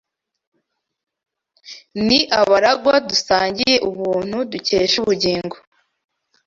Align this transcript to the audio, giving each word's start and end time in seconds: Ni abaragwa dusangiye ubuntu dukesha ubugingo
Ni 2.05 2.19
abaragwa 2.39 2.93
dusangiye 3.09 3.75
ubuntu 3.89 4.37
dukesha 4.51 4.95
ubugingo 5.03 5.55